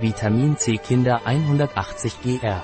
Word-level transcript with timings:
Vitamin 0.00 0.56
C 0.56 0.78
Kinder 0.78 1.20
180 1.26 2.22
GR. 2.22 2.62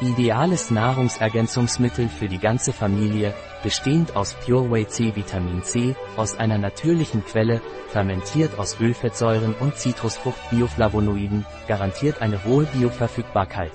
Ideales 0.00 0.72
Nahrungsergänzungsmittel 0.72 2.08
für 2.08 2.26
die 2.26 2.38
ganze 2.38 2.72
Familie, 2.72 3.32
bestehend 3.62 4.16
aus 4.16 4.34
Pure 4.44 4.68
Whey 4.68 4.88
C 4.88 5.14
Vitamin 5.14 5.62
C, 5.62 5.94
aus 6.16 6.36
einer 6.36 6.58
natürlichen 6.58 7.24
Quelle, 7.24 7.60
fermentiert 7.86 8.58
aus 8.58 8.80
Ölfettsäuren 8.80 9.54
und 9.60 9.76
Zitrusfrucht-Bioflavonoiden, 9.76 11.46
garantiert 11.68 12.20
eine 12.20 12.44
hohe 12.44 12.64
Bioverfügbarkeit. 12.64 13.72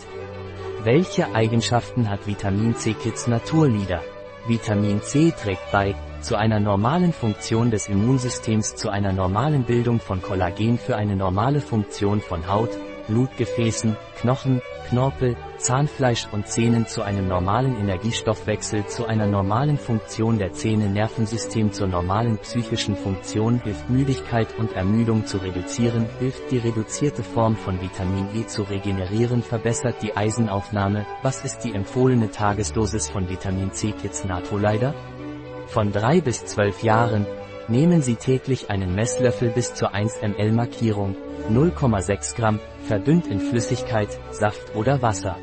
Welche 0.83 1.33
Eigenschaften 1.33 2.09
hat 2.09 2.27
Vitamin 2.27 2.75
C 2.75 2.93
Kids 2.93 3.27
Naturlieder? 3.27 4.01
Vitamin 4.47 5.01
C 5.01 5.31
trägt 5.31 5.71
bei, 5.71 5.95
zu 6.21 6.35
einer 6.35 6.59
normalen 6.59 7.13
Funktion 7.13 7.71
des 7.71 7.87
Immunsystems 7.87 8.75
zu 8.75 8.89
einer 8.89 9.13
normalen 9.13 9.63
Bildung 9.63 9.99
von 9.99 10.21
Kollagen 10.21 10.77
für 10.77 10.95
eine 10.95 11.15
normale 11.15 11.61
Funktion 11.61 12.21
von 12.21 12.47
Haut, 12.47 12.71
Blutgefäßen, 13.07 13.95
Knochen, 14.19 14.61
Knorpel, 14.87 15.35
Zahnfleisch 15.57 16.27
und 16.31 16.47
Zähnen 16.47 16.87
zu 16.87 17.01
einem 17.01 17.27
normalen 17.27 17.79
Energiestoffwechsel 17.79 18.85
zu 18.87 19.05
einer 19.05 19.27
normalen 19.27 19.77
Funktion 19.77 20.37
der 20.37 20.53
Zähne 20.53 20.89
Nervensystem 20.89 21.71
zur 21.71 21.87
normalen 21.87 22.37
psychischen 22.39 22.95
Funktion 22.95 23.61
hilft 23.63 23.89
Müdigkeit 23.89 24.47
und 24.57 24.73
Ermüdung 24.73 25.25
zu 25.25 25.37
reduzieren, 25.37 26.05
hilft 26.19 26.51
die 26.51 26.59
reduzierte 26.59 27.23
Form 27.23 27.55
von 27.55 27.81
Vitamin 27.81 28.27
E 28.35 28.45
zu 28.45 28.63
regenerieren 28.63 29.41
verbessert 29.43 30.01
die 30.01 30.15
Eisenaufnahme, 30.15 31.05
was 31.23 31.43
ist 31.43 31.59
die 31.59 31.73
empfohlene 31.73 32.31
Tagesdosis 32.31 33.09
von 33.09 33.29
Vitamin 33.29 33.71
C 33.71 33.91
Kids 33.91 34.25
Natolider? 34.25 34.93
Von 35.69 35.91
3 35.91 36.21
bis 36.21 36.45
12 36.45 36.81
Jahren, 36.81 37.27
nehmen 37.67 38.01
Sie 38.01 38.15
täglich 38.15 38.71
einen 38.71 38.95
Messlöffel 38.95 39.49
bis 39.49 39.75
zur 39.75 39.93
1 39.93 40.19
ml 40.23 40.51
Markierung, 40.51 41.15
0,6 41.47 42.35
Gramm, 42.35 42.59
verdünnt 42.87 43.27
in 43.27 43.39
Flüssigkeit, 43.39 44.19
Saft 44.31 44.75
oder 44.75 45.03
Wasser. 45.03 45.37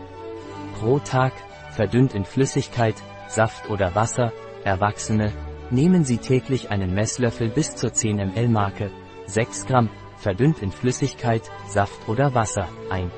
Pro 0.81 0.99
Tag, 0.99 1.33
verdünnt 1.71 2.13
in 2.13 2.25
Flüssigkeit, 2.25 2.97
Saft 3.29 3.71
oder 3.71 3.95
Wasser, 3.95 4.33
Erwachsene, 4.65 5.33
nehmen 5.71 6.03
Sie 6.03 6.19
täglich 6.19 6.73
einen 6.73 6.93
Messlöffel 6.93 7.49
bis 7.49 7.77
zur 7.77 7.93
10 7.93 8.17
ml 8.17 8.49
Marke, 8.49 8.91
6 9.27 9.67
Gramm, 9.67 9.91
verdünnt 10.17 10.61
in 10.61 10.73
Flüssigkeit, 10.73 11.43
Saft 11.69 12.09
oder 12.09 12.35
Wasser, 12.35 12.67
ein. 12.91 13.13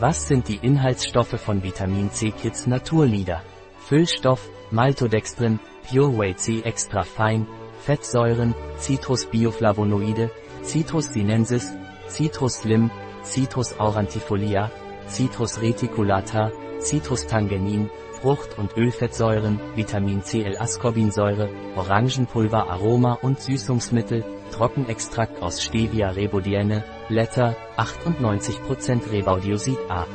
Was 0.00 0.28
sind 0.28 0.48
die 0.48 0.58
Inhaltsstoffe 0.60 1.40
von 1.40 1.62
Vitamin 1.62 2.10
C 2.10 2.30
Kids 2.30 2.66
Naturlieder? 2.66 3.40
Füllstoff, 3.88 4.50
Maltodextrin, 4.72 5.60
Pure 5.88 6.18
Whey 6.18 6.34
C 6.34 6.60
extra 6.62 7.04
fein, 7.04 7.46
Fettsäuren, 7.78 8.52
Citrus 8.78 9.26
bioflavonoide, 9.26 10.32
Citrus 10.64 11.12
sinensis, 11.12 11.72
Citrus 12.08 12.62
slim, 12.62 12.90
Citrus 13.22 13.78
aurantifolia, 13.78 14.72
Citrus 15.08 15.62
reticulata, 15.62 16.50
Citrus 16.80 17.28
tangenin, 17.28 17.88
Frucht- 18.20 18.58
und 18.58 18.76
Ölfettsäuren, 18.76 19.60
Vitamin 19.76 20.24
C 20.24 20.42
L-Ascorbinsäure, 20.42 21.48
Orangenpulver 21.76 22.68
Aroma 22.68 23.12
und 23.22 23.38
Süßungsmittel, 23.38 24.24
Trockenextrakt 24.50 25.40
aus 25.40 25.62
Stevia 25.62 26.10
rebodiene, 26.10 26.82
Blätter, 27.08 27.54
98% 27.76 29.12
Rebaudiosid 29.12 29.78
A. 29.88 30.06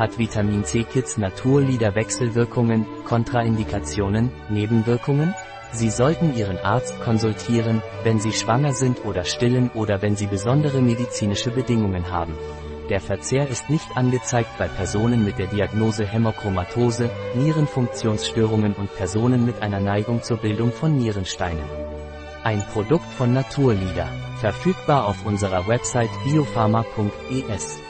Hat 0.00 0.18
Vitamin 0.18 0.64
C 0.64 0.84
Kids 0.84 1.18
Naturlieder 1.18 1.94
Wechselwirkungen, 1.94 2.86
Kontraindikationen, 3.04 4.32
Nebenwirkungen? 4.48 5.34
Sie 5.72 5.90
sollten 5.90 6.34
Ihren 6.34 6.56
Arzt 6.56 6.98
konsultieren, 7.02 7.82
wenn 8.02 8.18
Sie 8.18 8.32
schwanger 8.32 8.72
sind 8.72 9.04
oder 9.04 9.24
stillen 9.24 9.68
oder 9.74 10.00
wenn 10.00 10.16
Sie 10.16 10.26
besondere 10.26 10.80
medizinische 10.80 11.50
Bedingungen 11.50 12.10
haben. 12.10 12.32
Der 12.88 13.02
Verzehr 13.02 13.46
ist 13.46 13.68
nicht 13.68 13.94
angezeigt 13.94 14.48
bei 14.58 14.68
Personen 14.68 15.22
mit 15.22 15.38
der 15.38 15.48
Diagnose 15.48 16.06
Hämochromatose, 16.06 17.10
Nierenfunktionsstörungen 17.34 18.72
und 18.72 18.96
Personen 18.96 19.44
mit 19.44 19.60
einer 19.60 19.80
Neigung 19.80 20.22
zur 20.22 20.38
Bildung 20.38 20.72
von 20.72 20.96
Nierensteinen. 20.96 21.68
Ein 22.42 22.64
Produkt 22.72 23.12
von 23.18 23.34
Naturlieder, 23.34 24.08
verfügbar 24.40 25.06
auf 25.06 25.26
unserer 25.26 25.68
Website 25.68 26.08
biopharma.es. 26.24 27.80